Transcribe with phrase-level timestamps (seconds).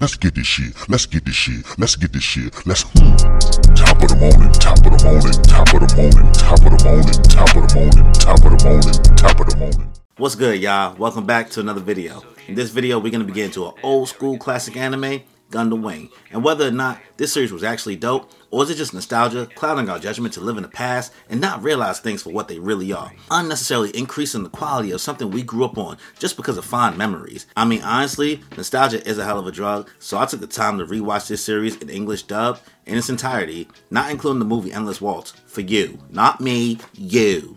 [0.00, 0.88] Let's get this shit.
[0.88, 1.62] Let's get this shit.
[1.78, 2.66] Let's get this shit.
[2.66, 2.84] Let's.
[2.84, 3.16] Hmm.
[3.74, 4.50] Top of the morning.
[4.54, 5.42] Top of the morning.
[5.42, 6.32] Top of the morning.
[6.32, 7.22] Top of the morning.
[7.28, 8.12] Top of the morning.
[8.14, 9.16] Top of the morning.
[9.16, 9.92] Top of the morning.
[10.16, 10.96] What's good, y'all?
[10.96, 12.22] Welcome back to another video.
[12.48, 15.20] In this video, we're gonna be getting to an old school classic anime,
[15.50, 18.94] Gundam Wing, and whether or not this series was actually dope, or is it just
[18.94, 22.48] nostalgia, clouding our judgment to live in the past and not realize things for what
[22.48, 26.56] they really are, unnecessarily increasing the quality of something we grew up on just because
[26.56, 27.46] of fond memories.
[27.56, 30.78] I mean, honestly, nostalgia is a hell of a drug, so I took the time
[30.78, 35.00] to rewatch this series in English dub in its entirety, not including the movie Endless
[35.00, 35.98] Waltz, for you.
[36.10, 37.56] Not me, you.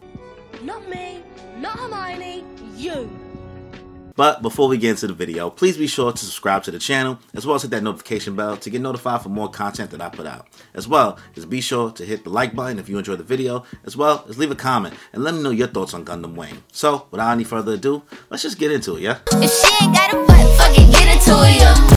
[0.62, 1.24] Not me,
[1.58, 2.44] not Hermione,
[2.76, 3.33] you.
[4.16, 7.20] But before we get into the video, please be sure to subscribe to the channel,
[7.34, 10.10] as well as hit that notification bell to get notified for more content that I
[10.10, 10.48] put out.
[10.74, 13.64] As well as be sure to hit the like button if you enjoyed the video,
[13.86, 16.64] as well as leave a comment and let me know your thoughts on Gundam Wing.
[16.72, 19.20] So, without any further ado, let's just get into it, yeah?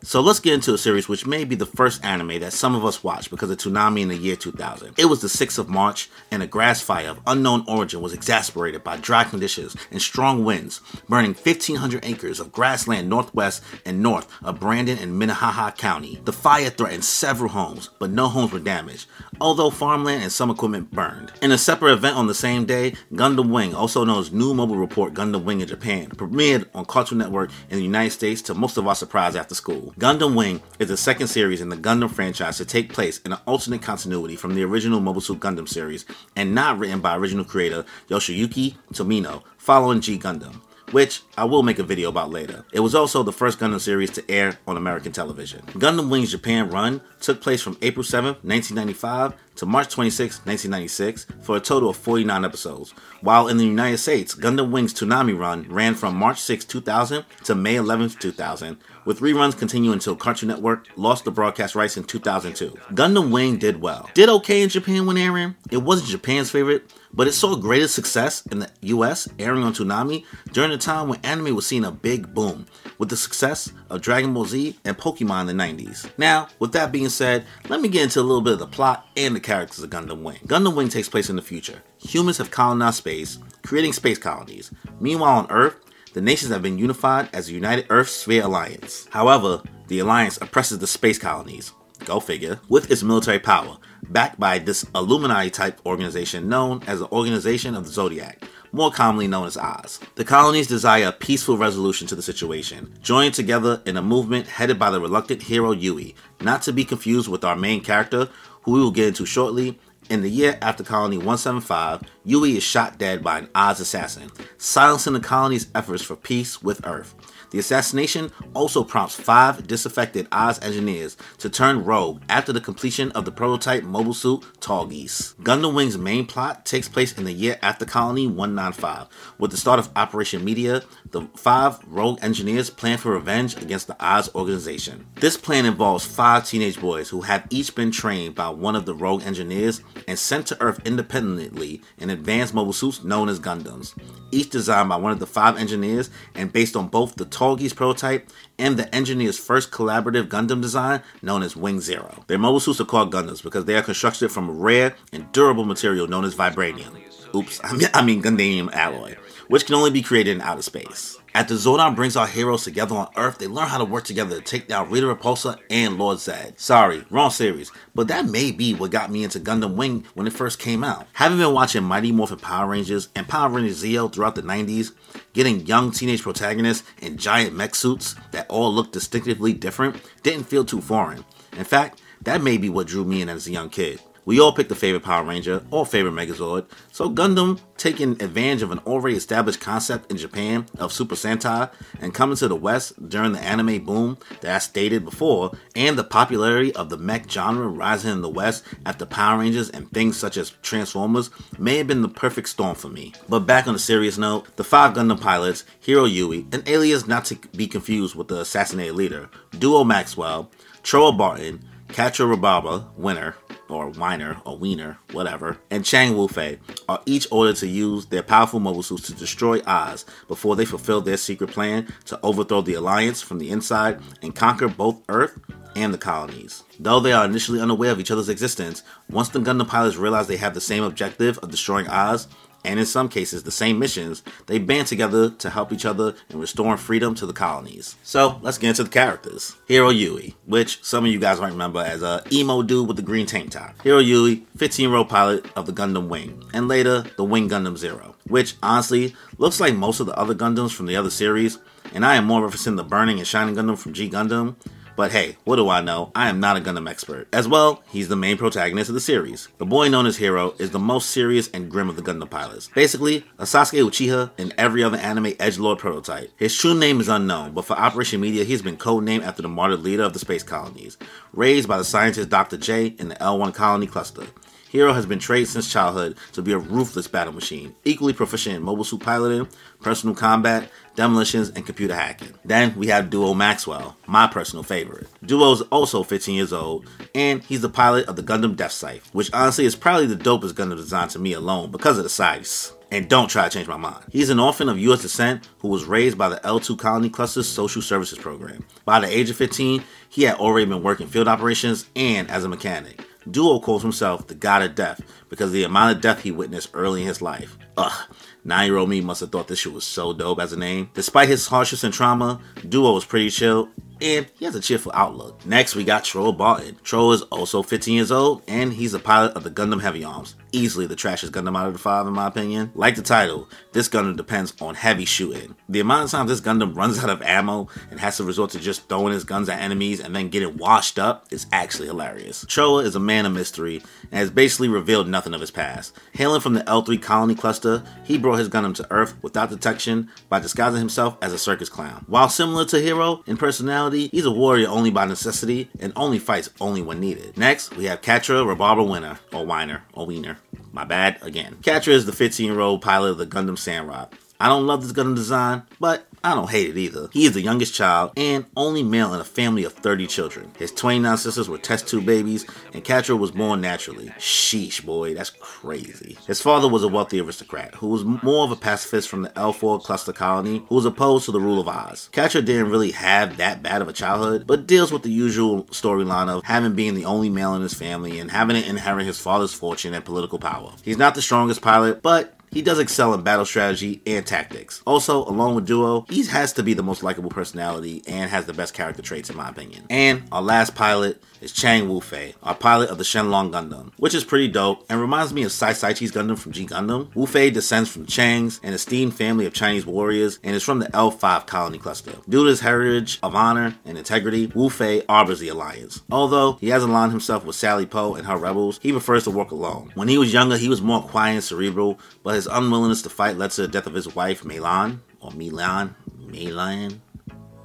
[0.06, 2.84] So let's get into a series which may be the first anime that some of
[2.84, 4.94] us watched because of Toonami in the year 2000.
[4.96, 8.84] It was the 6th of March, and a grass fire of unknown origin was exacerbated
[8.84, 14.60] by dry conditions and strong winds, burning 1,500 acres of grassland northwest and north of
[14.60, 16.20] Brandon and Minnehaha County.
[16.24, 19.08] The fire threatened several homes, but no homes were damaged,
[19.40, 21.32] although farmland and some equipment burned.
[21.42, 24.76] In a separate event on the same day, Gundam Wing, also known as New Mobile
[24.76, 28.76] Report Gundam Wing in Japan, premiered on Cartoon Network in the United States to most
[28.76, 29.94] of our surprise after school.
[29.98, 33.38] Gundam Wing is the second series in the Gundam franchise to take place in an
[33.46, 36.04] alternate continuity from the original Mobile Suit Gundam series
[36.36, 40.60] and not written by original creator Yoshiyuki Tomino following G Gundam
[40.92, 42.64] which I will make a video about later.
[42.72, 45.62] It was also the first Gundam series to air on American television.
[45.72, 51.56] Gundam Wing's Japan run took place from April 7, 1995 to March 26, 1996 for
[51.56, 55.94] a total of 49 episodes, while in the United States, Gundam Wing's Toonami run ran
[55.94, 58.76] from March 6, 2000 to May 11, 2000,
[59.06, 62.76] with reruns continuing until Cartoon Network lost the broadcast rights in 2002.
[62.90, 64.10] Gundam Wing did well.
[64.12, 65.54] Did okay in Japan when airing.
[65.70, 70.24] It wasn't Japan's favorite, but it saw greater success in the US airing on Toonami
[70.52, 72.66] during the time when anime was seeing a big boom
[72.98, 76.10] with the success of Dragon Ball Z and Pokemon in the 90s.
[76.18, 79.06] Now, with that being said, let me get into a little bit of the plot
[79.16, 80.40] and the characters of Gundam Wing.
[80.46, 81.82] Gundam Wing takes place in the future.
[81.98, 84.70] Humans have colonized space, creating space colonies.
[85.00, 85.76] Meanwhile, on Earth,
[86.16, 89.06] the nations have been unified as the United Earth Sphere Alliance.
[89.10, 91.74] However, the alliance oppresses the space colonies.
[92.06, 92.58] Go figure.
[92.70, 93.76] With its military power,
[94.08, 99.28] backed by this Illuminati type organization known as the Organization of the Zodiac, more commonly
[99.28, 100.00] known as Oz.
[100.14, 104.78] The colonies desire a peaceful resolution to the situation, joining together in a movement headed
[104.78, 108.30] by the reluctant hero Yuy, not to be confused with our main character,
[108.62, 109.78] who we will get into shortly.
[110.08, 115.14] In the year after Colony 175, Yuy is shot dead by an Oz assassin, silencing
[115.14, 117.12] the colony's efforts for peace with Earth.
[117.56, 123.24] The assassination also prompts five disaffected Oz engineers to turn rogue after the completion of
[123.24, 125.34] the prototype mobile suit Tallgeese.
[125.36, 129.06] Gundam Wing's main plot takes place in the year after Colony 195.
[129.38, 133.96] With the start of Operation Meteor, the five rogue engineers plan for revenge against the
[134.04, 135.06] Oz organization.
[135.14, 138.94] This plan involves five teenage boys who have each been trained by one of the
[138.94, 143.94] rogue engineers and sent to Earth independently in advanced mobile suits known as Gundams,
[144.30, 148.28] each designed by one of the five engineers and based on both the Tallgeese prototype
[148.58, 152.24] and the engineer's first collaborative Gundam design known as Wing Zero.
[152.26, 155.64] Their mobile suits are called Gundams because they are constructed from a rare and durable
[155.64, 157.00] material known as vibranium.
[157.36, 159.14] Oops, I mean, I mean alloy,
[159.46, 161.18] which can only be created in outer space.
[161.36, 164.40] After Zordon brings our heroes together on Earth, they learn how to work together to
[164.40, 166.58] take down Rita Repulsa and Lord Zed.
[166.58, 170.32] Sorry, wrong series, but that may be what got me into Gundam Wing when it
[170.32, 171.06] first came out.
[171.12, 174.92] Having been watching Mighty Morphin Power Rangers and Power Rangers Zeo throughout the 90s,
[175.34, 180.64] getting young teenage protagonists in giant mech suits that all look distinctively different didn't feel
[180.64, 181.22] too foreign.
[181.52, 184.00] In fact, that may be what drew me in as a young kid.
[184.26, 188.72] We all picked a favorite Power Ranger or favorite Megazord, so Gundam, taking advantage of
[188.72, 191.70] an already established concept in Japan of Super Sentai
[192.00, 196.02] and coming to the West during the anime boom that I stated before, and the
[196.02, 200.36] popularity of the mech genre rising in the West after Power Rangers and things such
[200.36, 203.14] as Transformers, may have been the perfect storm for me.
[203.28, 207.26] But back on a serious note, the five Gundam pilots, Heero Yuy, an alias not
[207.26, 210.50] to be confused with the assassinated leader, Duo Maxwell,
[210.82, 213.36] Trowa Barton, Quatre Raberba, winner,
[213.68, 216.58] or Weiner, or Wiener, whatever, and Chang Wufei
[216.88, 221.00] are each ordered to use their powerful mobile suits to destroy Oz before they fulfill
[221.00, 225.38] their secret plan to overthrow the Alliance from the inside and conquer both Earth
[225.76, 226.64] and the colonies.
[226.80, 230.38] Though they are initially unaware of each other's existence, once the Gundam pilots realize they
[230.38, 232.28] have the same objective of destroying Oz,
[232.66, 236.40] and in some cases the same missions, they band together to help each other in
[236.40, 237.96] restoring freedom to the colonies.
[238.02, 239.56] So let's get into the characters.
[239.68, 243.02] Heero Yuy, which some of you guys might remember as a emo dude with the
[243.02, 243.78] green tank top.
[243.78, 247.76] Heero Yuy, 15 year old pilot of the Gundam Wing, and later the Wing Gundam
[247.76, 251.58] Zero, which honestly looks like most of the other Gundams from the other series,
[251.94, 254.56] and I am more referencing the Burning and Shining Gundam from G Gundam,
[254.96, 256.10] but hey, what do I know?
[256.14, 257.28] I am not a Gundam expert.
[257.32, 259.48] As well, he's the main protagonist of the series.
[259.58, 262.70] The boy known as Heero is the most serious and grim of the Gundam pilots.
[262.74, 266.32] Basically, a Sasuke Uchiha and every other anime edgelord prototype.
[266.36, 269.80] His true name is unknown, but for Operation Meteor, he's been codenamed after the martyred
[269.80, 270.96] leader of the space colonies,
[271.32, 272.56] raised by the scientist Dr.
[272.56, 274.26] J in the L1 colony cluster.
[274.72, 278.62] Heero has been trained since childhood to be a ruthless battle machine, equally proficient in
[278.62, 279.48] mobile suit piloting,
[279.80, 282.32] personal combat, demolitions, and computer hacking.
[282.44, 285.06] Then we have Duo Maxwell, my personal favorite.
[285.24, 289.08] Duo is also 15 years old, and he's the pilot of the Gundam Death Scythe,
[289.14, 292.72] which honestly is probably the dopest Gundam design to me alone because of the size.
[292.90, 294.04] And don't try to change my mind.
[294.12, 295.02] He's an orphan of U.S.
[295.02, 298.64] descent who was raised by the L2 Colony Cluster's Social Services Program.
[298.84, 302.48] By the age of 15, he had already been working field operations and as a
[302.48, 303.04] mechanic.
[303.28, 306.70] Duo calls himself the God of Death because of the amount of death he witnessed
[306.74, 307.58] early in his life.
[307.76, 308.08] Ugh,
[308.46, 310.90] nine year old me must have thought this shit was so dope as a name.
[310.94, 313.68] Despite his hardships and trauma, Duo was pretty chill
[314.00, 315.44] and he has a cheerful outlook.
[315.46, 316.76] Next, we got Trowa Barton.
[316.84, 320.34] Trowa is also 15 years old, and he's a pilot of the Gundam Heavy Arms.
[320.52, 322.72] Easily the trashiest Gundam out of the five, in my opinion.
[322.74, 325.56] Like the title, this Gundam depends on heavy shooting.
[325.68, 328.60] The amount of times this Gundam runs out of ammo and has to resort to
[328.60, 332.44] just throwing his guns at enemies and then getting washed up is actually hilarious.
[332.44, 335.96] Trowa is a man of mystery and has basically revealed nothing of his past.
[336.12, 340.38] Hailing from the L3 colony cluster, he brought his Gundam to Earth without detection by
[340.38, 342.04] disguising himself as a circus clown.
[342.08, 346.50] While similar to Heero in personality, he's a warrior only by necessity and only fights
[346.60, 347.36] only when needed.
[347.36, 350.38] Next, we have Quatre Raberba Winner, or Weiner, or Wiener.
[350.72, 351.58] My bad again.
[351.62, 354.12] Quatre is the 15 year old pilot of the Gundam Sandrock.
[354.38, 357.08] I don't love this gun design, but I don't hate it either.
[357.12, 360.50] He is the youngest child and only male in a family of 30 children.
[360.58, 362.44] His 29 sisters were test tube babies,
[362.74, 364.08] and Quatre was born naturally.
[364.18, 366.18] Sheesh, boy, that's crazy.
[366.26, 369.82] His father was a wealthy aristocrat who was more of a pacifist from the L4
[369.82, 372.10] cluster colony who was opposed to the rule of Oz.
[372.12, 376.28] Quatre didn't really have that bad of a childhood, but deals with the usual storyline
[376.28, 379.54] of having been the only male in his family and having to inherit his father's
[379.54, 380.72] fortune and political power.
[380.82, 384.80] He's not the strongest pilot, but he does excel in battle strategy and tactics.
[384.86, 388.54] Also, along with Duo, he has to be the most likable personality and has the
[388.54, 389.84] best character traits in my opinion.
[389.90, 394.24] And our last pilot is Chang Wu-Fei, our pilot of the Shenlong Gundam, which is
[394.24, 397.14] pretty dope and reminds me of Sai Saici's Gundam from G Gundam.
[397.14, 401.46] Wu-Fei descends from Chang's, an esteemed family of Chinese warriors, and is from the L5
[401.46, 402.12] colony cluster.
[402.28, 406.02] Due to his heritage of honor and integrity, Wu-Fei arbors the alliance.
[406.10, 409.50] Although he hasn't aligned himself with Sally Po and her rebels, he prefers to work
[409.50, 409.92] alone.
[409.94, 413.36] When he was younger, he was more quiet and cerebral, but his unwillingness to fight
[413.36, 417.02] led to the death of his wife, Melan, or Milan, Milan,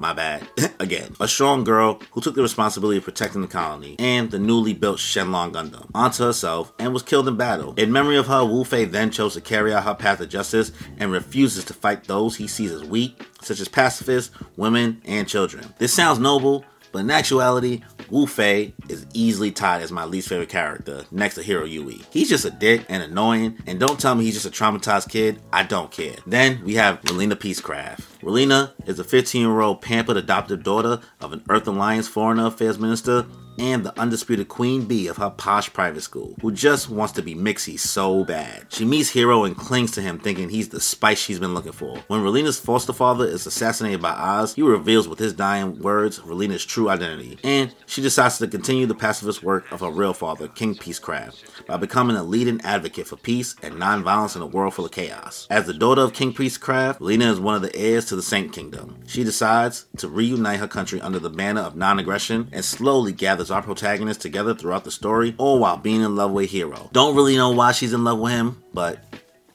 [0.01, 0.48] my bad.
[0.80, 4.74] Again, a strong girl who took the responsibility of protecting the colony and the newly
[4.74, 7.74] built Shenlong Gundam onto herself and was killed in battle.
[7.77, 10.71] In memory of her, Wu Fei then chose to carry out her path of justice
[10.98, 15.74] and refuses to fight those he sees as weak, such as pacifists, women, and children.
[15.77, 20.49] This sounds noble, but in actuality, Wu Fei is easily tied as my least favorite
[20.49, 22.03] character next to Heero Yuy.
[22.11, 25.41] He's just a dick and annoying, and don't tell me he's just a traumatized kid.
[25.53, 26.15] I don't care.
[26.27, 28.01] Then we have Relena Peacecraft.
[28.21, 32.77] Relena is a 15 year old pampered adopted daughter of an Earth Alliance Foreign Affairs
[32.77, 33.25] Minister
[33.62, 37.36] and the undisputed queen bee of her posh private school, who just wants to be
[37.36, 38.65] Mixie so bad.
[38.70, 41.98] She meets Heero and clings to him, thinking he's the spice she's been looking for.
[42.08, 46.65] When Relena's foster father is assassinated by Oz, he reveals with his dying words Relena's
[46.65, 50.74] true identity, and she decides to continue the pacifist work of her real father, King
[50.75, 54.91] Peacecraft, by becoming a leading advocate for peace and non-violence in a world full of
[54.91, 55.46] chaos.
[55.51, 58.51] As the daughter of King Peacecraft, Relena is one of the heirs to the Saint
[58.51, 58.98] Kingdom.
[59.06, 63.62] She decides to reunite her country under the banner of non-aggression and slowly gathers our
[63.62, 66.91] protagonists together throughout the story, all while being in love with Heero.
[66.91, 69.03] Don't really know why she's in love with him, but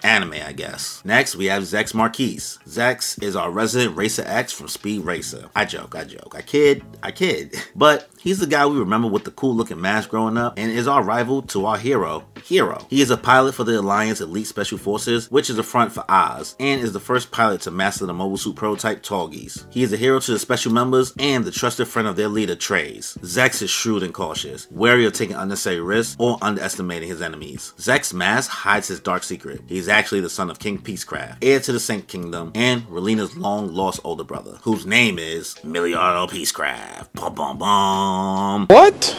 [0.07, 1.03] anime, I guess.
[1.05, 2.59] Next, we have Zechs Merquise.
[2.65, 5.51] Zechs is our resident Racer X from Speed Racer.
[5.57, 7.55] I joke, I joke, I kid, I kid.
[7.77, 10.89] But he's the guy we remember with the cool looking mask growing up and is
[10.89, 12.87] our rival to our hero, Heero.
[12.89, 16.05] He is a pilot for the Alliance Elite Special Forces, which is a front for
[16.09, 19.67] Oz, and is the first pilot to master the mobile suit prototype Tallgeese.
[19.71, 22.55] He is a hero to the special members and the trusted friend of their leader,
[22.55, 23.19] Treize.
[23.23, 27.75] Zechs is shrewd and cautious, wary of taking unnecessary risks or underestimating his enemies.
[27.79, 29.61] Zechs's mask hides his dark secret.
[29.67, 33.73] He's actually the son of King Peacecraft, heir to the Saint Kingdom, and Relena's long
[33.73, 37.15] lost older brother, whose name is Emiliano Peacecraft.
[37.15, 38.67] Bum bum bum.
[38.67, 39.17] What?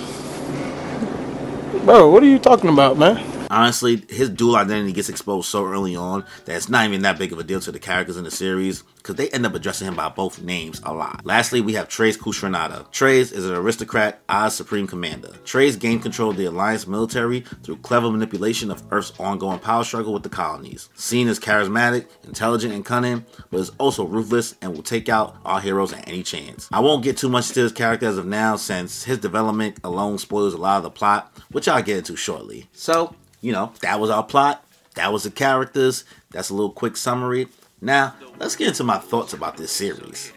[1.84, 3.37] Bro, what are you talking about, man?
[3.50, 7.32] Honestly, his dual identity gets exposed so early on that it's not even that big
[7.32, 9.96] of a deal to the characters in the series because they end up addressing him
[9.96, 11.26] by both names a lot.
[11.26, 12.92] Lastly, we have Treize Khushrenada.
[12.92, 15.34] Treize is an aristocrat, Oz Supreme Commander.
[15.46, 20.14] Treize gained control of the Alliance military through clever manipulation of Earth's ongoing power struggle
[20.14, 20.90] with the colonies.
[20.96, 25.62] Seen as charismatic, intelligent, and cunning, but is also ruthless and will take out our
[25.62, 26.68] heroes at any chance.
[26.72, 30.18] I won't get too much to his character as of now since his development alone
[30.18, 32.68] spoils a lot of the plot, which I'll get into shortly.
[32.74, 34.64] So, you know, that was our plot.
[34.96, 36.04] That was the characters.
[36.32, 37.48] That's a little quick summary.
[37.82, 40.32] Now, let's get into my thoughts about this series.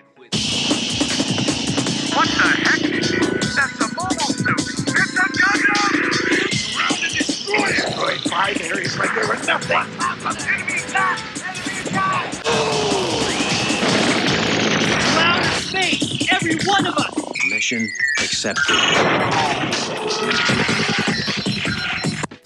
[2.12, 2.80] What the heck?
[2.80, 4.60] That's the mobile suit!
[4.60, 5.58] It's a Gundam!
[6.76, 7.74] Round and destroy it!
[7.86, 9.76] Destroyed five areas like there was nothing!
[9.76, 11.18] Enemy attack!
[11.42, 12.42] Enemy attack!
[15.14, 17.14] Ground and space, every one of us.
[17.48, 18.76] Mission accepted.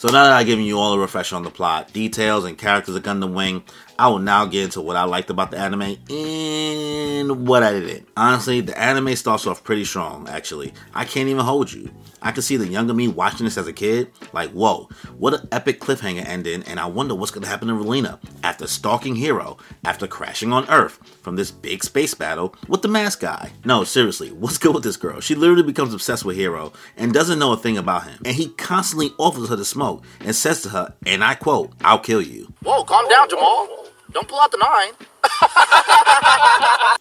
[0.04, 2.94] So now that I've given you all a refresher on the plot, details, and characters
[2.94, 3.62] of Gundam Wing,
[3.96, 8.08] I will now get into what I liked about the anime and what I didn't.
[8.16, 10.74] Honestly, the anime starts off pretty strong, actually.
[10.92, 11.90] I can't even hold you.
[12.20, 15.48] I can see the younger me watching this as a kid, like, whoa, what an
[15.52, 20.06] epic cliffhanger ending, and I wonder what's gonna happen to Relena after stalking Heero, after
[20.06, 23.52] crashing on Earth from this big space battle with the mask guy.
[23.64, 25.20] No, seriously, what's good with this girl?
[25.20, 28.48] She literally becomes obsessed with Heero and doesn't know a thing about him, and he
[28.48, 32.52] constantly offers her the smoke and says to her, and I quote, I'll kill you.
[32.62, 33.68] Whoa, calm down, Jamal.
[34.14, 34.92] Don't pull out the nine.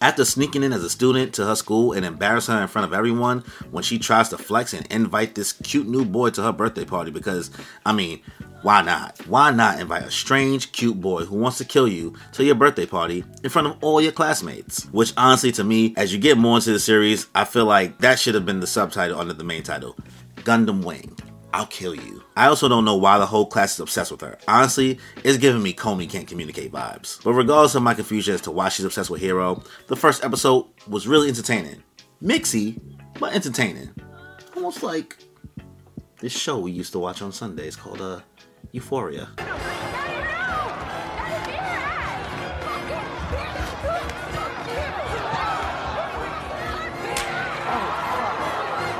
[0.00, 2.92] After sneaking in as a student to her school and embarrass her in front of
[2.92, 6.84] everyone when she tries to flex and invite this cute new boy to her birthday
[6.84, 7.52] party because,
[7.86, 8.20] I mean,
[8.62, 9.24] why not?
[9.28, 12.86] Why not invite a strange, cute boy who wants to kill you to your birthday
[12.86, 14.86] party in front of all your classmates?
[14.86, 18.18] Which, honestly, to me, as you get more into the series, I feel like that
[18.18, 19.96] should have been the subtitle under the main title
[20.38, 21.16] Gundam Wing.
[21.54, 22.20] I'll kill you.
[22.36, 24.36] I also don't know why the whole class is obsessed with her.
[24.48, 27.22] Honestly, it's giving me Komi can't communicate vibes.
[27.22, 30.66] But regardless of my confusion as to why she's obsessed with Heero, the first episode
[30.88, 31.84] was really entertaining.
[32.20, 32.80] Mixy,
[33.20, 33.90] but entertaining.
[34.56, 35.16] Almost like
[36.18, 38.18] this show we used to watch on Sundays called uh,
[38.72, 39.28] Euphoria.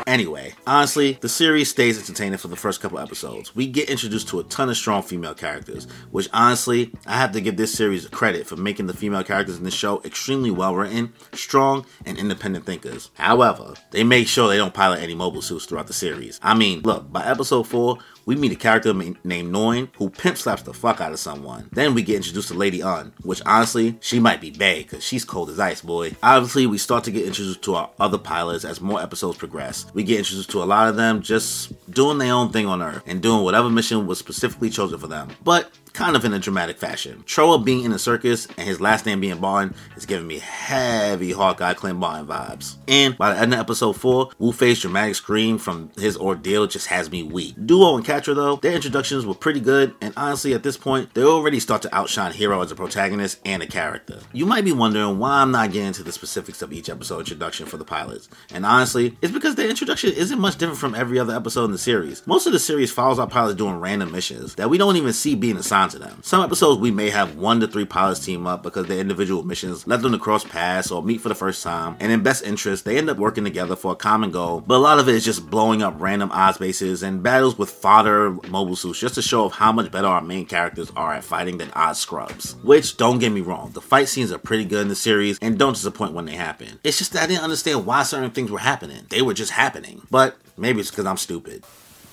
[0.06, 3.56] Anyway, honestly, the series stays entertaining for the first couple episodes.
[3.56, 7.40] We get introduced to a ton of strong female characters, which honestly, I have to
[7.40, 11.14] give this series credit for making the female characters in this show extremely well written,
[11.32, 13.10] strong, and independent thinkers.
[13.14, 16.38] However, they make sure they don't pilot any mobile suits throughout the series.
[16.42, 20.62] I mean, look, by episode 4, we meet a character named Noin who pimp slaps
[20.62, 21.68] the fuck out of someone.
[21.72, 25.24] Then we get introduced to Lady Une, which honestly, she might be bae because she's
[25.24, 26.16] cold as ice, boy.
[26.22, 29.86] Obviously, we start to get introduced to our other pilots as more episodes progress.
[29.94, 33.02] We get introduced to a lot of them just doing their own thing on Earth
[33.06, 35.28] and doing whatever mission was specifically chosen for them.
[35.42, 37.22] But kind of in a dramatic fashion.
[37.24, 41.30] Trowa being in a circus and his last name being Barton is giving me heavy
[41.32, 42.76] Hawkeye Clint Barton vibes.
[42.88, 46.88] And by the end of episode 4, Wu Fei's dramatic scream from his ordeal just
[46.88, 47.54] has me weak.
[47.64, 51.22] Duo and Quatre though, their introductions were pretty good, and honestly at this point, they
[51.22, 54.18] already start to outshine Heero as a protagonist and a character.
[54.32, 57.66] You might be wondering why I'm not getting to the specifics of each episode introduction
[57.66, 58.28] for the pilots.
[58.52, 61.78] And honestly, it's because their introduction isn't much different from every other episode in the
[61.78, 62.26] series.
[62.26, 65.36] Most of the series follows our pilots doing random missions that we don't even see
[65.36, 66.20] being assigned to them.
[66.22, 69.86] Some episodes we may have one to three pilots team up because their individual missions
[69.86, 72.84] led them to cross paths or meet for the first time, and in best interest,
[72.84, 74.60] they end up working together for a common goal.
[74.60, 77.70] But a lot of it is just blowing up random Oz bases and battles with
[77.70, 81.24] fodder mobile suits just to show off how much better our main characters are at
[81.24, 82.56] fighting than odd scrubs.
[82.62, 85.58] Which, don't get me wrong, the fight scenes are pretty good in the series and
[85.58, 86.78] don't disappoint when they happen.
[86.84, 89.06] It's just that I didn't understand why certain things were happening.
[89.10, 90.02] They were just happening.
[90.10, 91.64] But maybe it's because I'm stupid.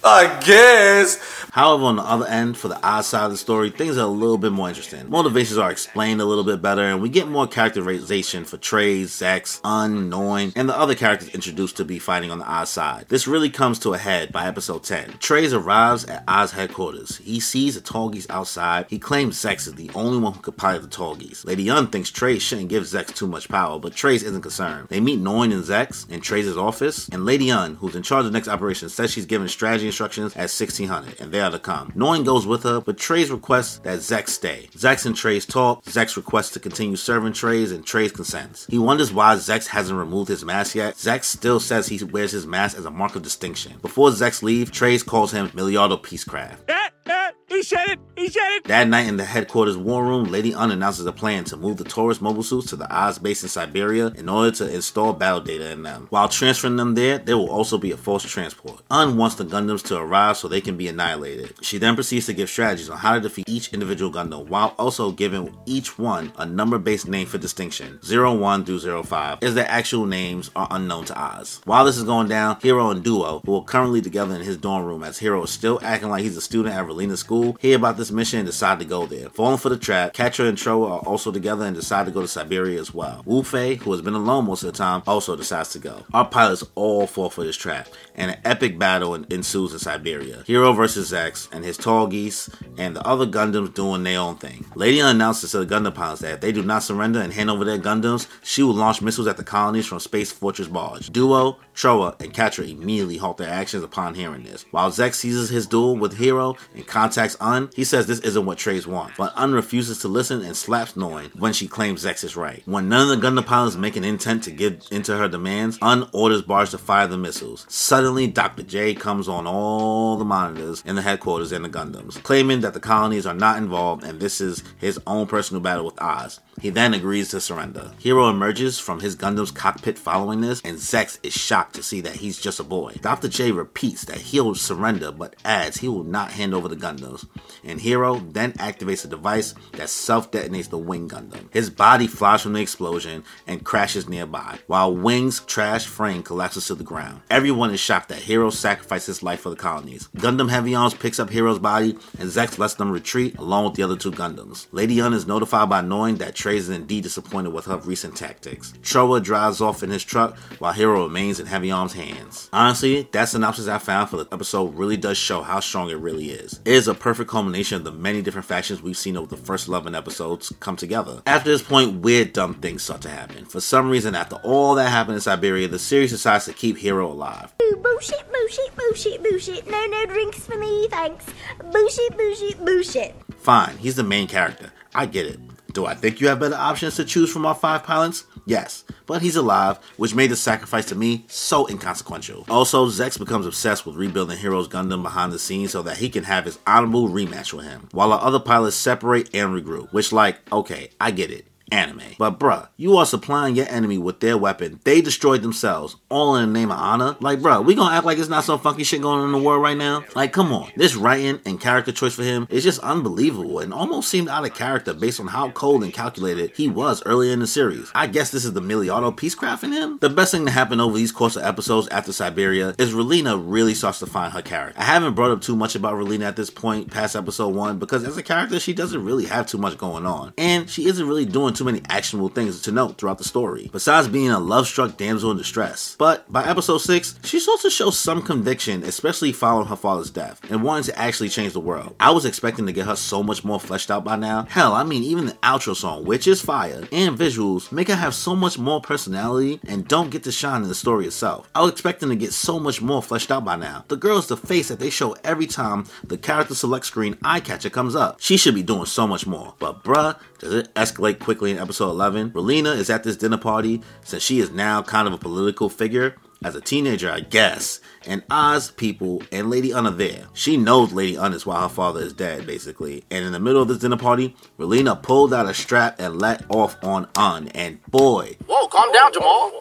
[0.04, 1.42] I guess.
[1.52, 4.08] However, on the other end, for the Oz side of the story, things are a
[4.08, 5.10] little bit more interesting.
[5.10, 9.60] Motivations are explained a little bit better, and we get more characterization for Treize, Zechs,
[9.64, 13.06] Unknown, and the other characters introduced to be fighting on the Oz side.
[13.10, 15.18] This really comes to a head by episode 10.
[15.20, 17.18] Treize arrives at Oz headquarters.
[17.18, 18.86] He sees the Tallgeese outside.
[18.90, 21.46] He claims Zechs is the only one who could pilot the Tallgeese.
[21.46, 24.88] Lady Une thinks Treize shouldn't give Zechs too much power, but Treize isn't concerned.
[24.88, 28.32] They meet Noin and Zechs in Treize's office, and Lady Une, who's in charge of
[28.32, 31.92] the next operation, says she's given strategy instructions at 1600, and they are to come.
[31.96, 34.70] Noin goes with her, but Treize requests that Zechs stay.
[34.74, 35.84] Zechs and Treize talk.
[35.86, 38.66] Zechs requests to continue serving Treize, and Treize consents.
[38.68, 40.96] He wonders why Zechs hasn't removed his mask yet.
[40.96, 43.74] Zechs still says he wears his mask as a mark of distinction.
[43.82, 46.58] Before Zechs leave, Treize calls him Milliardo Peacecraft.
[46.68, 47.32] Eh, eh.
[47.52, 48.00] He said it!
[48.16, 48.64] He said it!
[48.64, 51.84] That night in the headquarters war room, Lady Une announces a plan to move the
[51.84, 55.70] Taurus mobile suits to the Oz base in Siberia in order to install battle data
[55.70, 56.08] in them.
[56.12, 58.82] While transferring them there, there will also be a forced transport.
[58.90, 61.54] Une wants the Gundams to arrive so they can be annihilated.
[61.62, 65.12] She then proceeds to give strategies on how to defeat each individual Gundam, while also
[65.12, 68.00] giving each one a number-based name for distinction.
[68.10, 71.60] 01 through 05, as their actual names are unknown to Oz.
[71.66, 74.86] While this is going down, Heero and Duo, who are currently together in his dorm
[74.86, 77.98] room as Heero is still acting like he's a student at Relena School, hear about
[77.98, 79.30] this mission and decide to go there.
[79.30, 82.28] Falling for the trap, Quatre and Trowa are also together and decide to go to
[82.28, 83.24] Siberia as well.
[83.26, 86.06] Wu Fei, who has been alone most of the time, also decides to go.
[86.14, 90.44] Our pilots all fall for this trap, and an epic battle ensues in Siberia.
[90.48, 94.66] Heero versus X, and his Tallgeese, and the other Gundams doing their own thing.
[94.76, 97.66] Lady announces to the Gundam pilots that if they do not surrender and hand over
[97.66, 101.10] their Gundams, she will launch missiles at the colonies from Space Fortress Barge.
[101.12, 104.66] Duo, Trowa, and Quatre immediately halt their actions upon hearing this.
[104.72, 108.58] While Zek seizes his duel with Heero and contacts Une, he says this isn't what
[108.58, 112.36] Treize want, but Une refuses to listen and slaps Noin when she claims Zechs is
[112.36, 112.64] right.
[112.66, 116.08] When none of the Gundam pilots make an intent to give into her demands, Une
[116.12, 117.66] orders Barge to fire the missiles.
[117.70, 118.64] Suddenly, Dr.
[118.64, 122.80] J comes on all the monitors in the headquarters and the Gundams, claiming that the
[122.80, 126.40] colonies are not involved and this is his own personal battle with Oz.
[126.60, 127.92] He then agrees to surrender.
[128.00, 132.18] Heero emerges from his Gundam's cockpit following this, and Zechs is shocked to see that
[132.18, 132.96] he's just a boy.
[133.02, 133.28] Dr.
[133.28, 137.21] J repeats that he'll surrender, but adds he will not hand over the Gundams.
[137.64, 141.52] And Heero then activates a device that self detonates the Wing Gundam.
[141.54, 146.76] His body flies from the explosion and crashes nearby, while Wing's trash frame collapses to
[146.76, 147.22] the ground.
[147.30, 150.10] Everyone is shocked that Heero sacrificed his life for the colonies.
[150.18, 153.84] Gundam Heavy Arms picks up Heero's body, and Zechs lets them retreat along with the
[153.84, 154.68] other two Gundams.
[154.72, 158.74] Lady Une is notified by Noin that Treize is indeed disappointed with her recent tactics.
[158.82, 162.50] Trowa drives off in his truck while Heero remains in Heavy Arms' hands.
[162.54, 166.32] Honestly, that synopsis I found for the episode really does show how strong it really
[166.32, 166.60] is.
[166.66, 169.68] It is a perfect culmination of the many different factions we've seen over the first
[169.68, 171.22] 11 episodes come together.
[171.26, 173.46] After this point, weird dumb things start to happen.
[173.46, 177.10] For some reason, after all that happened in Siberia, the series decides to keep Heero
[177.12, 177.54] alive.
[177.82, 179.70] Bullshit, bullshit, bullshit, bullshit.
[179.70, 181.26] No, no drinks for me, thanks.
[181.72, 183.16] Bullshit, bullshit, bullshit.
[183.38, 184.72] Fine, he's the main character.
[184.96, 185.40] I get it.
[185.74, 188.26] Do I think you have better options to choose from our five pilots?
[188.46, 192.46] Yes, but he's alive, which made the sacrifice to me so inconsequential.
[192.50, 196.24] Also, Zechs becomes obsessed with rebuilding Heero's Gundam behind the scenes so that he can
[196.24, 199.92] have his honorable rematch with him, while our other pilots separate and regroup.
[199.94, 202.02] Which, like, okay, I get it anime.
[202.18, 204.80] But bruh, you are supplying your enemy with their weapon.
[204.84, 207.16] They destroyed themselves, all in the name of honor.
[207.20, 209.48] Like, bruh, we gonna act like it's not some funky shit going on in the
[209.48, 210.04] world right now?
[210.16, 210.72] Like, come on.
[210.76, 214.54] This writing and character choice for him is just unbelievable and almost seemed out of
[214.54, 217.92] character based on how cold and calculated he was earlier in the series.
[217.96, 219.98] I guess this is the Milliardo Peacecraft in him?
[220.02, 223.74] The best thing to happen over these course of episodes after Siberia is Relena really
[223.74, 224.80] starts to find her character.
[224.80, 228.04] I haven't brought up too much about Relena at this point past episode 1 because
[228.04, 230.34] as a character, she doesn't really have too much going on.
[230.38, 234.08] And she isn't really doing too many actionable things to note throughout the story, besides
[234.08, 235.96] being a love struck damsel in distress.
[235.98, 240.40] But by episode 6, she starts to show some conviction, especially following her father's death,
[240.50, 241.96] and wanting to actually change the world.
[242.00, 244.46] I was expecting to get her so much more fleshed out by now.
[244.50, 248.16] Hell, I mean, even the outro song, which is fire, and visuals, make her have
[248.16, 251.50] so much more personality and don't get to shine in the story itself.
[251.56, 253.86] I was expecting to get so much more fleshed out by now.
[253.88, 257.40] The girl is the face that they show every time the character select screen eye
[257.40, 258.20] catcher comes up.
[258.20, 259.54] She should be doing so much more.
[259.60, 262.32] But bruh, does it escalate quickly in episode 11?
[262.32, 266.16] Relena is at this dinner party since she is now kind of a political figure.
[266.44, 270.26] As a teenager, I guess, and Oz people and Lady Une are there.
[270.34, 273.04] She knows Lady Une is why her father is dead, basically.
[273.12, 276.44] And in the middle of this dinner party, Relena pulled out a strap and let
[276.50, 279.52] off on Une, and boy, Whoa, calm down, Jamal.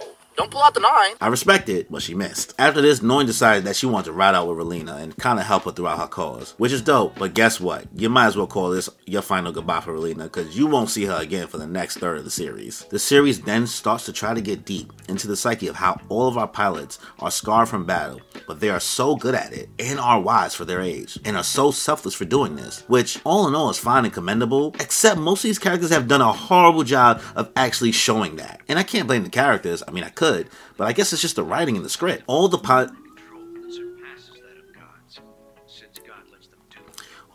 [0.40, 1.16] Don't pull out the nine.
[1.20, 2.54] I respect it, but she missed.
[2.58, 5.44] After this, Noin decided that she wanted to ride out with Relena and kind of
[5.44, 7.18] help her throughout her cause, which is dope.
[7.18, 7.84] But guess what?
[7.94, 11.04] You might as well call this your final goodbye for Relena because you won't see
[11.04, 12.86] her again for the next third of the series.
[12.86, 16.26] The series then starts to try to get deep into the psyche of how all
[16.26, 20.00] of our pilots are scarred from battle, but they are so good at it and
[20.00, 23.54] are wise for their age and are so selfless for doing this, which all in
[23.54, 27.20] all is fine and commendable, except most of these characters have done a horrible job
[27.36, 28.62] of actually showing that.
[28.68, 30.29] And I can't blame the characters, I mean, I could,
[30.76, 32.24] but I guess it's just the writing in the script.
[32.26, 32.90] All the it.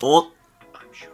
[0.01, 0.31] All,
[0.91, 1.10] sure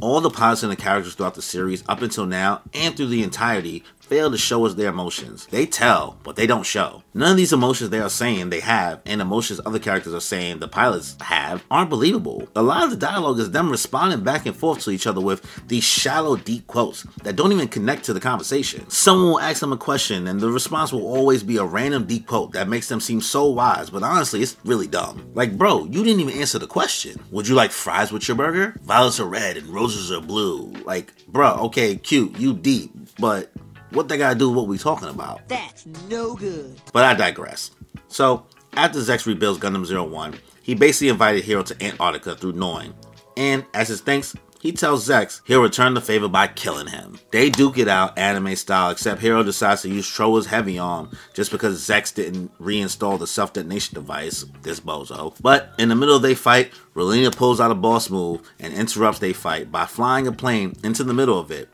[0.00, 0.30] all the
[0.70, 4.64] the characters throughout the series up until now and through the entirety fail to show
[4.64, 5.46] us their emotions.
[5.46, 7.02] They tell, but they don't show.
[7.12, 10.60] None of these emotions they are saying they have, and emotions other characters are saying
[10.60, 12.48] the pilots have, aren't believable.
[12.54, 15.66] A lot of the dialogue is them responding back and forth to each other with
[15.66, 18.88] these shallow, deep quotes that don't even connect to the conversation.
[18.88, 22.26] Someone will ask them a question, and the response will always be a random deep
[22.26, 25.28] quote that makes them seem so wise, but honestly, it's really dumb.
[25.34, 27.18] Like, bro, you didn't even answer the question.
[27.32, 28.76] Would you like fries with your burger?
[28.82, 30.72] Violets are red and roses are blue.
[30.84, 33.50] Like, bro, okay, cute, you deep, but
[33.90, 35.46] what they gotta do with what we talking about?
[35.48, 36.80] That's no good.
[36.92, 37.70] But I digress.
[38.08, 42.92] So, after Zechs rebuilds Gundam 01, he basically invited Heero to Antarctica through Noin.
[43.36, 47.18] And as his thanks, he tells Zechs he'll return the favor by killing him.
[47.30, 51.50] They duke it out anime style, except Heero decides to use Trowa's heavy arm just
[51.52, 55.34] because Zechs didn't reinstall the self detonation device, this bozo.
[55.40, 59.20] But in the middle of their fight, Relena pulls out a boss move and interrupts
[59.20, 61.68] their fight by flying a plane into the middle of it.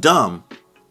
[0.00, 0.44] Dumb,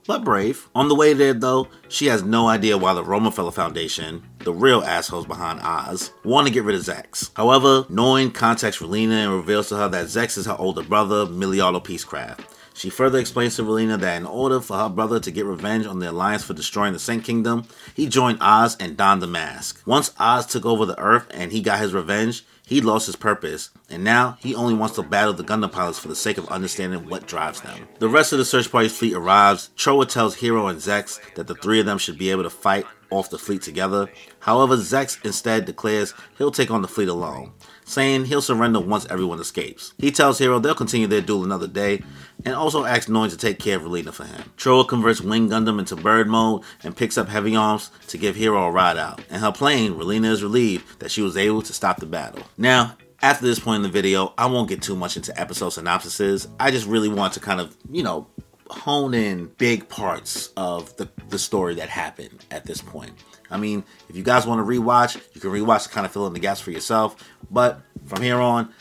[0.08, 0.70] but brave.
[0.74, 4.82] On the way there, though, she has no idea why the Romefeller Foundation, the real
[4.82, 7.30] assholes behind Oz, want to get rid of Zechs.
[7.36, 11.84] However, Noin contacts Relena and reveals to her that Zechs is her older brother, Milliardo
[11.84, 12.46] Peacecraft.
[12.74, 15.98] She further explains to Relena that in order for her brother to get revenge on
[15.98, 19.82] the Alliance for destroying the Saint Kingdom, he joined Oz and donned the mask.
[19.88, 23.69] Once Oz took over the Earth and he got his revenge, he lost his purpose,
[23.89, 27.08] and now he only wants to battle the Gundam pilots for the sake of understanding
[27.08, 27.88] what drives them.
[27.99, 29.69] The rest of the search party's fleet arrives.
[29.77, 32.86] Trowa tells Heero and Zechs that the three of them should be able to fight
[33.10, 34.10] off the fleet together.
[34.39, 37.53] However, Zechs instead declares he'll take on the fleet alone,
[37.88, 39.93] saying he'll surrender once everyone escapes.
[39.97, 42.04] He tells Heero they'll continue their duel another day,
[42.45, 44.52] and also asks Noin to take care of Relena for him.
[44.58, 48.67] Trowa converts Wing Gundam into bird mode and picks up heavy arms to give Heero
[48.67, 49.21] a ride out.
[49.30, 52.43] In her plane, Relena is relieved that she was able to stop the battle.
[52.58, 56.47] Now, after this point in the video, I won't get too much into episode synopsises.
[56.60, 58.28] I just really want to kind of, you know,
[58.69, 63.13] hone in big parts of the, the story that happened at this point.
[63.49, 66.27] I mean, if you guys want to rewatch, you can rewatch to kind of fill
[66.27, 67.15] in the gaps for yourself.
[67.49, 68.73] But from here on,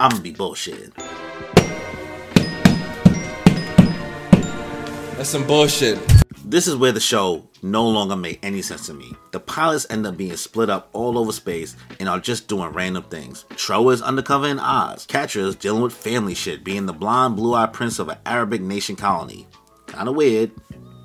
[0.00, 0.94] I'm gonna be bullshitting.
[5.16, 6.13] That's some bullshit.
[6.46, 9.14] This is where the show no longer made any sense to me.
[9.32, 13.04] The pilots end up being split up all over space and are just doing random
[13.04, 13.46] things.
[13.52, 15.06] Trowa is undercover in Oz.
[15.06, 18.94] Quatre is dealing with family shit, being the blonde, blue-eyed prince of an Arabic nation
[18.94, 19.48] colony.
[19.86, 20.50] Kinda weird.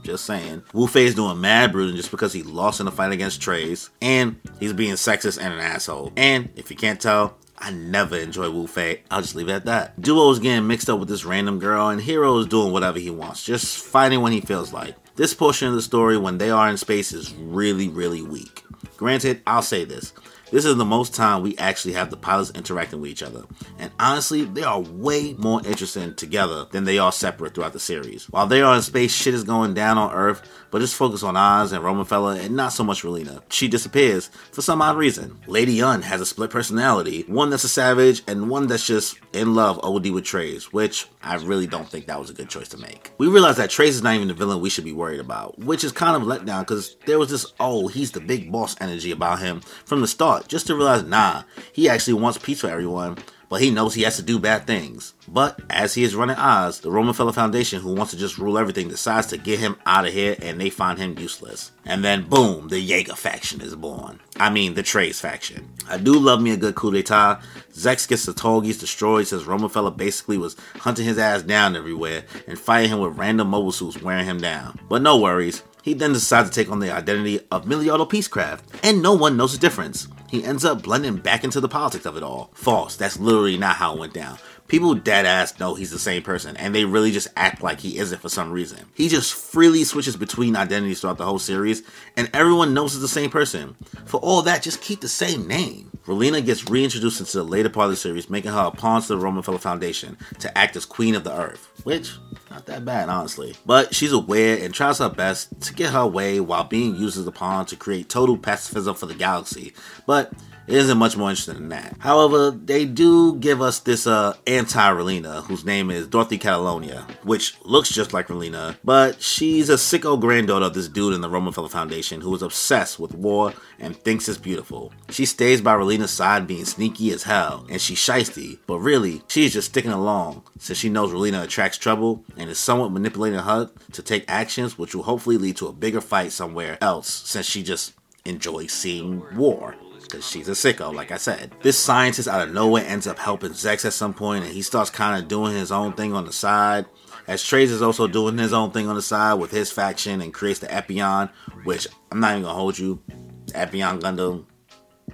[0.03, 0.63] Just saying.
[0.73, 3.91] Wu Fei is doing mad brooding just because he lost in the fight against Treize.
[4.01, 6.11] And he's being sexist and an asshole.
[6.17, 9.03] And if you can't tell, I never enjoy Wu Fei.
[9.09, 10.01] I'll just leave it at that.
[10.01, 13.09] Duo is getting mixed up with this random girl, and Heero is doing whatever he
[13.09, 14.95] wants, just fighting when he feels like.
[15.19, 18.63] This portion of the story, when they are in space, is really, really weak.
[18.95, 20.13] Granted, I'll say this.
[20.51, 23.43] This is the most time we actually have the pilots interacting with each other.
[23.77, 28.25] And honestly, they are way more interesting together than they are separate throughout the series.
[28.29, 31.37] While they are in space, shit is going down on Earth, but just focus on
[31.37, 33.41] Oz and Romanfella and not so much Relena.
[33.49, 35.37] She disappears for some odd reason.
[35.45, 39.53] Lady Une has a split personality, one that's a savage and one that's just in
[39.53, 42.77] love OD with Treize, which I really don't think that was a good choice to
[42.77, 43.11] make.
[43.17, 45.83] We realize that Treize is not even the villain we should be worried about, which
[45.83, 49.11] is kind of let down because there was this, oh, he's the big boss energy
[49.11, 53.17] about him from the start, just to realize, nah, he actually wants peace for everyone,
[53.49, 55.15] but he knows he has to do bad things.
[55.27, 58.59] But as he is running Oz, the Roman Romanfella Foundation, who wants to just rule
[58.59, 61.71] everything, decides to get him out of here and they find him useless.
[61.83, 64.19] And then boom, the Jaeger faction is born.
[64.37, 65.67] I mean, the Treize faction.
[65.89, 67.41] I do love me a good coup d'etat.
[67.73, 72.59] Zechs gets the Tallgeese destroyed since Romanfella basically was hunting his ass down everywhere and
[72.59, 74.77] fighting him with random mobile suits wearing him down.
[74.87, 79.01] But no worries, he then decides to take on the identity of Milliardo Peacecraft, and
[79.01, 80.07] no one knows the difference.
[80.29, 82.51] He ends up blending back into the politics of it all.
[82.53, 84.37] False, that's literally not how it went down.
[84.67, 87.97] People dead ass know he's the same person, and they really just act like he
[87.97, 88.85] isn't for some reason.
[88.93, 91.81] He just freely switches between identities throughout the whole series,
[92.15, 93.75] and everyone knows it's the same person.
[94.05, 95.89] For all that, just keep the same name.
[96.09, 99.09] Relena gets reintroduced into the later part of the series, making her a pawn to
[99.09, 102.17] the Romanfella Foundation to act as Queen of the Earth, which
[102.49, 103.55] not that bad, honestly.
[103.63, 107.27] But she's aware and tries her best to get her way while being used as
[107.27, 109.75] a pawn to create total pacifism for the galaxy.
[110.07, 110.33] But
[110.69, 111.95] it isn't much more interesting than that.
[111.97, 117.89] However, they do give us this uh, anti-Relena, whose name is Dorothy Catalonia, which looks
[117.89, 122.21] just like Relena, but she's a sicko granddaughter of this dude in the Romanfella Foundation
[122.21, 124.93] who is obsessed with war and thinks it's beautiful.
[125.09, 129.53] She stays by Relena's side being sneaky as hell, and she's shisty, but really, she's
[129.53, 134.03] just sticking along since she knows Relena attracts trouble and is somewhat manipulating her to
[134.03, 137.93] take actions which will hopefully lead to a bigger fight somewhere else since she just
[138.23, 139.75] enjoys seeing war
[140.09, 141.53] because she's a sicko, like I said.
[141.61, 144.89] This scientist out of nowhere ends up helping Zechs at some point, and he starts
[144.89, 146.85] kind of doing his own thing on the side.
[147.27, 150.33] as Treize is also doing his own thing on the side with his faction and
[150.33, 151.29] creates the Epyon,
[151.63, 153.01] which I'm not even gonna hold you.
[153.49, 154.45] Epyon Gundam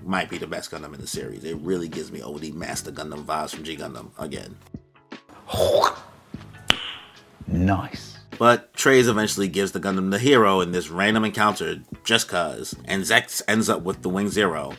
[0.03, 1.43] might be the best Gundam in the series.
[1.43, 4.55] It really gives me OD Master Gundam vibes from G Gundam again.
[7.47, 8.17] Nice.
[8.37, 13.03] But Treize eventually gives the Gundam the hero in this random encounter just cuz, and
[13.03, 14.73] Zechs ends up with the Wing Zero.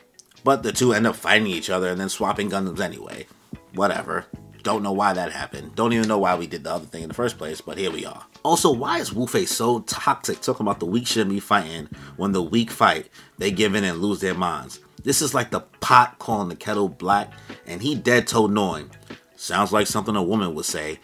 [0.47, 3.27] But the two end up fighting each other and then swapping Gundams anyway.
[3.75, 4.27] Whatever.
[4.63, 5.75] Don't know why that happened.
[5.75, 7.91] Don't even know why we did the other thing in the first place, but here
[7.91, 8.25] we are.
[8.45, 12.31] Also, why is Wu Fei so toxic talking about the weak shouldn't be fighting when
[12.31, 14.79] the weak fight, they give in and lose their minds?
[15.03, 17.33] This is like the pot calling the kettle black,
[17.67, 18.89] and he dead toe knowing.
[19.35, 21.01] Sounds like something a woman would say.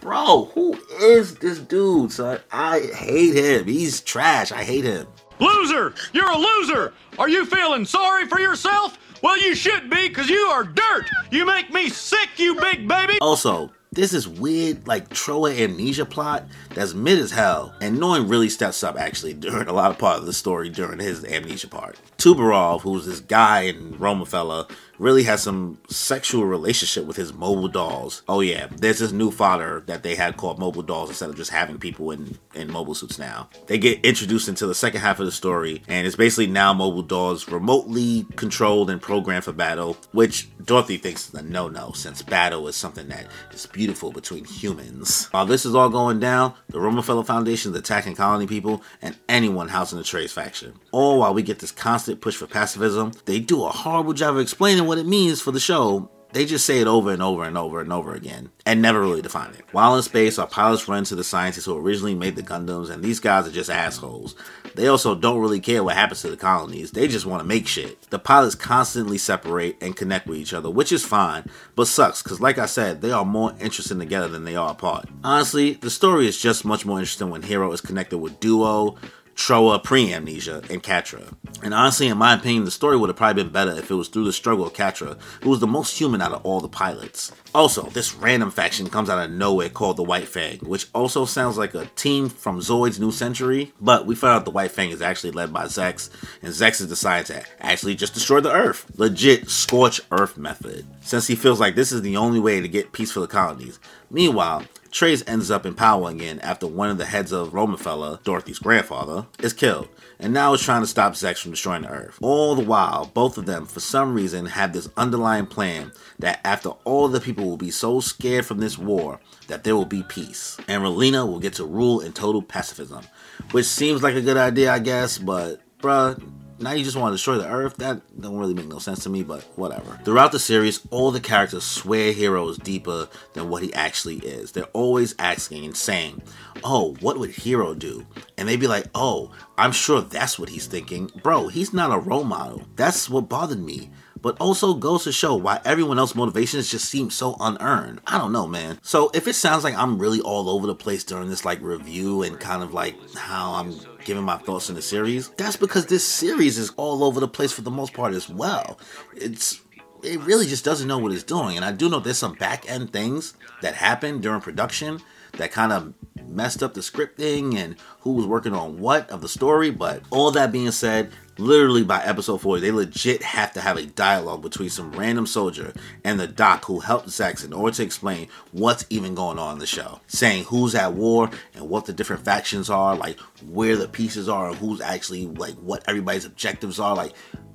[0.00, 2.40] Bro, who is this dude, son?
[2.50, 3.66] I hate him.
[3.66, 4.50] He's trash.
[4.50, 5.06] I hate him.
[5.40, 5.94] Loser!
[6.12, 6.92] You're a loser!
[7.18, 8.98] Are you feeling sorry for yourself?
[9.22, 11.06] Well, you should be, because you are dirt!
[11.30, 13.18] You make me sick, you big baby!
[13.20, 18.84] Also, this weird, like, Trowa amnesia plot that's mid as hell, and Noin really steps
[18.84, 21.98] up actually during a lot of part of the story during his amnesia part.
[22.16, 28.22] Tubarov, who's this guy in Romefeller, really has some sexual relationship with his mobile dolls.
[28.28, 31.50] Oh yeah, there's this new fodder that they had called mobile dolls instead of just
[31.50, 33.48] having people in, in mobile suits now.
[33.66, 37.02] They get introduced into the second half of the story, and it's basically now mobile
[37.02, 42.68] dolls remotely controlled and programmed for battle, which Dorothy thinks is a no-no since battle
[42.68, 45.26] is something that is beautiful between humans.
[45.30, 49.68] While this is all going down, the Romefeller Foundation is attacking colony people and anyone
[49.68, 50.74] housing the Treize faction.
[50.92, 54.40] All while we get this constant push for pacifism, they do a horrible job of
[54.42, 56.10] explaining what it means for the show.
[56.32, 59.22] They just say it over and over and over and over again and never really
[59.22, 59.64] define it.
[59.72, 63.02] While in space, our pilots run to the scientists who originally made the Gundams, and
[63.02, 64.36] these guys are just assholes.
[64.76, 67.66] They also don't really care what happens to the colonies, they just want to make
[67.66, 68.00] shit.
[68.10, 72.40] The pilots constantly separate and connect with each other, which is fine, but sucks because,
[72.40, 75.08] like I said, they are more interesting together than they are apart.
[75.24, 78.96] Honestly, the story is just much more interesting when Heero is connected with Duo,
[79.34, 81.22] Trowa pre amnesia, and Quatre.
[81.62, 84.08] And honestly, in my opinion, the story would have probably been better if it was
[84.08, 87.32] through the struggle of Quatre, who was the most human out of all the pilots.
[87.54, 91.58] Also, this random faction comes out of nowhere called the White Fang, which also sounds
[91.58, 95.02] like a team from Zoid's New Century, but we found out the White Fang is
[95.02, 96.10] actually led by Zechs,
[96.42, 98.86] and Zechs is decided to actually just destroy the Earth.
[98.96, 102.92] Legit scorch Earth method, since he feels like this is the only way to get
[102.92, 103.80] peace for the colonies.
[104.10, 108.58] Meanwhile, Treize ends up in power again after one of the heads of Romefeller, Dorothy's
[108.58, 112.18] grandfather, is killed, and now is trying to stop Zechs from destroying the Earth.
[112.20, 116.70] All the while, both of them, for some reason, have this underlying plan that after
[116.84, 120.56] all the people will be so scared from this war that there will be peace,
[120.66, 123.04] and Relena will get to rule in total pacifism,
[123.52, 126.20] which seems like a good idea, I guess, but bruh,
[126.60, 127.76] now you just want to destroy the earth?
[127.76, 129.98] That don't really make no sense to me but whatever.
[130.04, 134.52] Throughout the series all the characters swear hero is deeper than what he actually is.
[134.52, 136.22] They're always asking and saying
[136.64, 138.06] oh what would hero do?
[138.36, 141.10] And they'd be like oh i'm sure that's what he's thinking.
[141.22, 142.62] Bro he's not a role model.
[142.76, 143.90] That's what bothered me
[144.22, 148.00] but also goes to show why everyone else's motivations just seem so unearned.
[148.06, 148.78] I don't know, man.
[148.82, 152.22] So if it sounds like I'm really all over the place during this like review
[152.22, 156.06] and kind of like how I'm giving my thoughts in the series, that's because this
[156.06, 158.78] series is all over the place for the most part as well.
[159.14, 159.60] It's
[160.02, 161.56] it really just doesn't know what it's doing.
[161.56, 165.00] And I do know there's some back end things that happened during production
[165.32, 165.94] that kind of
[166.26, 169.70] messed up the scripting and who was working on what of the story.
[169.70, 173.86] But all that being said, literally by episode 40, they legit have to have a
[173.86, 175.72] dialogue between some random soldier
[176.04, 179.58] and the doc who helped Zechs in order to explain what's even going on in
[179.58, 180.00] the show.
[180.06, 184.48] Saying who's at war and what the different factions are, like where the pieces are,
[184.48, 186.94] and who's actually like what everybody's objectives are.
[186.94, 187.12] Like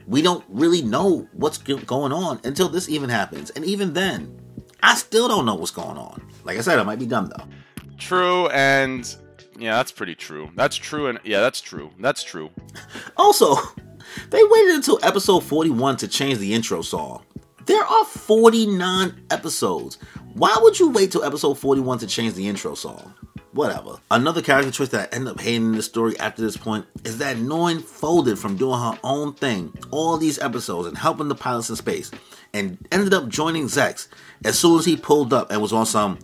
[0.08, 3.50] we don't really know what's going on until this even happens.
[3.52, 4.40] And even then,
[4.84, 6.22] I still don't know what's going on.
[6.44, 7.46] Like I said, I might be dumb though.
[7.98, 9.16] True, and
[9.58, 10.50] yeah, that's pretty true.
[10.56, 11.92] That's true, and yeah, that's true.
[12.00, 12.50] That's true.
[13.18, 13.56] Also,
[14.30, 17.24] they waited until episode 41 to change the intro song.
[17.66, 19.98] There are 49 episodes.
[20.34, 23.14] Why would you wait till episode 41 to change the intro song?
[23.54, 23.96] Whatever.
[24.12, 27.18] Another character choice that I end up hating in the story after this point is
[27.20, 31.70] that Noin folded from doing her own thing all these episodes and helping the pilots
[31.70, 32.12] in space
[32.54, 34.10] and ended up joining Zechs
[34.44, 36.20] as soon as he pulled up and was on some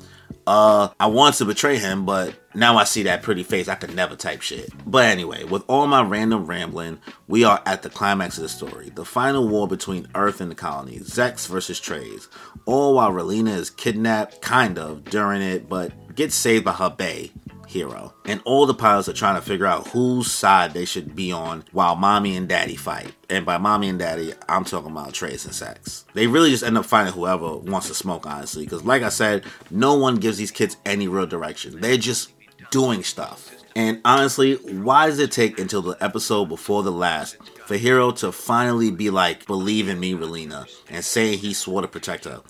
[0.47, 3.67] uh, I wanted to betray him, but now I see that pretty face.
[3.67, 4.69] I could never type shit.
[4.85, 8.89] But anyway, with all my random rambling, we are at the climax of the story.
[8.89, 11.09] The final war between Earth and the colonies.
[11.09, 12.27] Zechs versus Treize.
[12.65, 17.31] All while Relena is kidnapped, kind of, during it, but gets saved by her bae.
[17.71, 18.13] Heero.
[18.25, 21.63] And all the pilots are trying to figure out whose side they should be on
[21.71, 23.13] while mommy and daddy fight.
[23.29, 26.03] And by mommy and daddy, I'm talking about Treize and Zechs.
[26.13, 28.65] They really just end up finding whoever wants to smoke, honestly.
[28.65, 31.81] Because, like I said, no one gives these kids any real direction.
[31.81, 32.31] They're just
[32.71, 33.55] doing stuff.
[33.75, 38.31] And honestly, why does it take until the episode before the last for Heero to
[38.31, 42.41] finally be like, believe in me, Relena, and say he swore to protect her?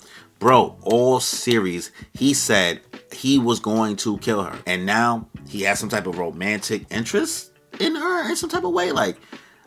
[0.42, 2.80] Bro, all series, he said
[3.12, 4.58] he was going to kill her.
[4.66, 8.72] And now he has some type of romantic interest in her in some type of
[8.72, 8.90] way.
[8.90, 9.18] Like,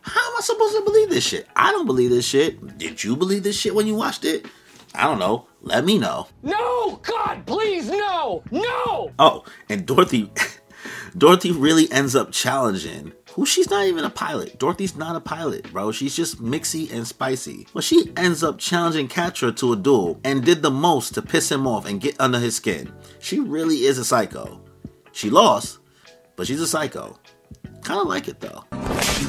[0.02, 1.48] how am I supposed to believe this shit?
[1.56, 2.78] I don't believe this shit.
[2.78, 4.48] Did you believe this shit when you watched it?
[4.94, 5.48] I don't know.
[5.62, 6.28] Let me know.
[6.44, 6.98] No!
[7.04, 8.44] God, please, no!
[8.52, 9.14] No!
[9.18, 10.30] Oh, and Dorothy
[11.18, 14.58] Dorothy really ends up challenging who she's not even a pilot.
[14.58, 15.92] Dorothy's not a pilot, bro.
[15.92, 17.68] She's just mixy and spicy.
[17.74, 21.52] But she ends up challenging Quatre to a duel and did the most to piss
[21.52, 22.94] him off and get under his skin.
[23.20, 24.62] She really is a psycho.
[25.12, 25.80] She lost,
[26.38, 27.20] but she's a psycho.
[27.84, 28.64] Kind of like it though.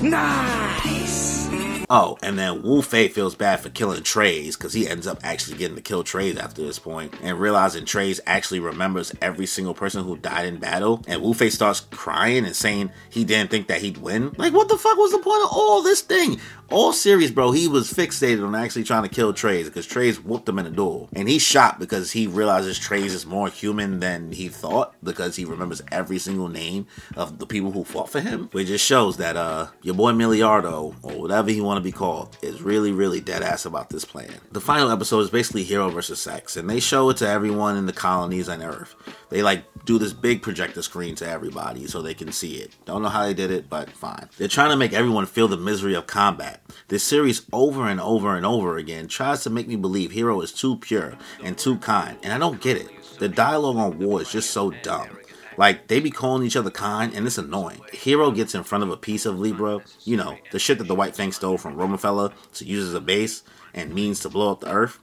[0.00, 1.45] Nice!
[1.88, 5.56] Oh, and then Wu Fei feels bad for killing Treize because he ends up actually
[5.56, 10.04] getting to kill Treize after this point, and realizing Treize actually remembers every single person
[10.04, 11.02] who died in battle.
[11.06, 14.32] And Wu Fei starts crying and saying he didn't think that he'd win.
[14.36, 16.40] Like, what the fuck was the point of all this thing?
[16.68, 20.48] All series, bro, he was fixated on actually trying to kill Treize because Treize whooped
[20.48, 21.08] him in a duel.
[21.12, 25.44] And he's shot because he realizes Treize is more human than he thought because he
[25.44, 28.48] remembers every single name of the people who fought for him.
[28.50, 32.38] Which just shows that uh your boy Milliardo, or whatever he want to be called,
[32.40, 34.32] is really, really dead ass about this plan.
[34.50, 37.84] The final episode is basically Heero versus Zechs, and they show it to everyone in
[37.84, 38.94] the colonies on Earth.
[39.28, 42.74] They like do this big projector screen to everybody so they can see it.
[42.86, 44.30] Don't know how they did it, but fine.
[44.38, 46.62] They're trying to make everyone feel the misery of combat.
[46.88, 50.52] This series over and over and over again tries to make me believe Heero is
[50.52, 52.88] too pure and too kind, and I don't get it.
[53.18, 55.10] The dialogue on war is just so dumb.
[55.56, 57.80] Like, they be calling each other kind, and it's annoying.
[57.92, 60.94] Heero gets in front of a piece of Libra, you know, the shit that the
[60.94, 63.42] White Fang stole from Romefeller to use as a base
[63.74, 64.98] and means to blow up the Earth,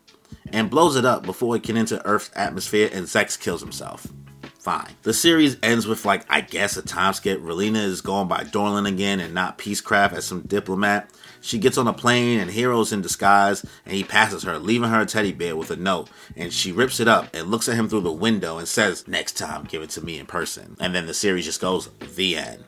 [0.52, 4.08] and blows it up before it can enter Earth's atmosphere, and Zechs kills himself.
[4.60, 4.92] Fine.
[5.02, 7.42] The series ends with, like, I guess a time skip.
[7.42, 11.10] Relena is going by Darlian again and not Peacecraft as some diplomat.
[11.44, 15.02] She gets on a plane and Heero's in disguise and he passes her, leaving her
[15.02, 16.10] a teddy bear with a note.
[16.38, 19.34] And she rips it up and looks at him through the window and says, Next
[19.34, 20.78] time, give it to me in person.
[20.80, 22.64] And then the series just goes, The end.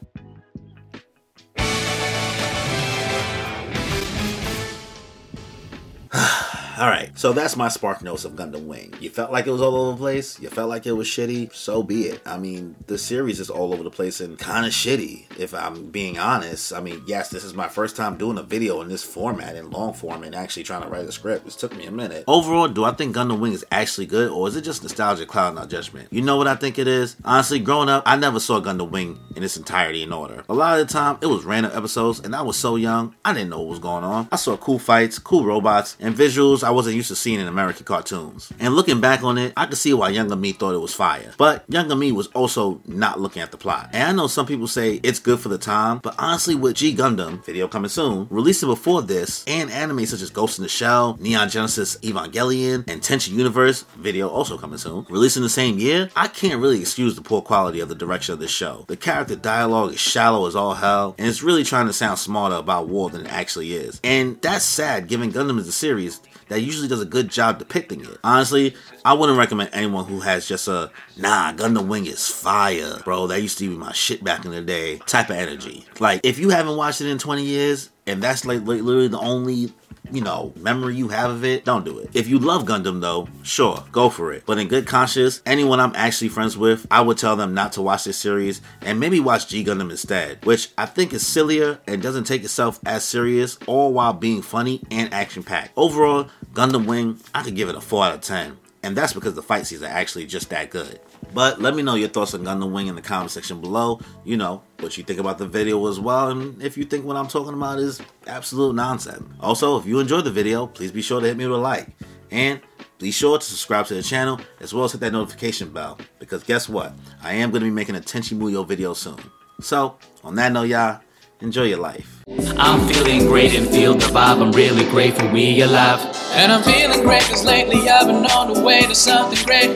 [6.78, 8.94] All right, so that's my spark notes of Gundam Wing.
[9.00, 10.38] You felt like it was all over the place.
[10.42, 11.54] You felt like it was shitty.
[11.54, 12.22] So be it.
[12.26, 15.40] I mean, the series is all over the place and kind of shitty.
[15.40, 18.82] If I'm being honest, I mean, yes, this is my first time doing a video
[18.82, 21.48] in this format, in long form, and actually trying to write a script.
[21.48, 22.26] It took me a minute.
[22.28, 25.66] Overall, do I think Gundam Wing is actually good, or is it just nostalgia our
[25.66, 26.10] judgment?
[26.12, 27.16] You know what I think it is?
[27.24, 30.44] Honestly, growing up, I never saw Gundam Wing in its entirety in order.
[30.50, 33.34] A lot of the time, it was random episodes, and I was so young, I
[33.34, 34.28] didn't know what was going on.
[34.30, 37.86] I saw cool fights, cool robots, and visuals I wasn't used to seeing in American
[37.86, 38.52] cartoons.
[38.60, 41.32] And looking back on it, I could see why younger me thought it was fire.
[41.38, 43.90] But younger me was also not looking at the plot.
[43.94, 46.96] And I know some people say it's good for the time, but honestly, with G
[46.96, 51.18] Gundam, video coming soon, releasing before this, and anime such as Ghost in the Shell,
[51.20, 56.28] Neon Genesis Evangelion, and Tenchi Universe, video also coming soon, releasing the same year, I
[56.28, 58.86] can't really excuse the poor quality of the direction of this show.
[58.88, 62.56] The character dialogue is shallow as all hell, and it's really trying to sound smarter
[62.56, 64.02] about war than it actually is.
[64.04, 68.02] And that's sad given Gundam is a series that usually does a good job depicting
[68.02, 68.18] it.
[68.24, 73.28] Honestly, I wouldn't recommend anyone who has just a nah, Gundam Wing is fire, bro.
[73.28, 75.86] That used to be my shit back in the day type of energy.
[76.00, 79.72] Like, if you haven't watched it in 20 years, and that's like literally the only
[80.12, 82.10] you know, memory you have of it, don't do it.
[82.14, 84.44] If you love Gundam though, sure, go for it.
[84.46, 87.82] But in good conscience, anyone I'm actually friends with, I would tell them not to
[87.82, 92.02] watch this series and maybe watch G Gundam instead, which I think is sillier and
[92.02, 95.72] doesn't take itself as serious, all while being funny and action packed.
[95.76, 98.58] Overall, Gundam Wing, I could give it a 4 out of 10.
[98.86, 101.00] And that's because the fight scenes are actually just that good.
[101.34, 104.00] But let me know your thoughts on Gundam Wing in the comment section below.
[104.24, 107.18] You know, what you think about the video as well, and if you think what
[107.18, 109.24] I'm talking about is absolute nonsense.
[109.40, 111.88] Also, if you enjoyed the video, please be sure to hit me with a like.
[112.30, 112.62] And
[113.00, 116.44] be sure to subscribe to the channel, as well as hit that notification bell, because
[116.44, 116.94] guess what?
[117.24, 119.18] I am going to be making a Tenchi Muyo video soon.
[119.62, 121.02] So, on that note, y'all,
[121.42, 122.24] enjoy your life.
[122.58, 124.42] I'm feeling great and feel the vibe.
[124.42, 126.00] I'm really grateful we alive.
[126.32, 129.70] And I'm feeling great cause lately I've been on the way to something great.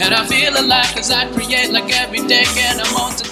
[0.00, 3.29] And I feel alive cause I create like every day and I'm on to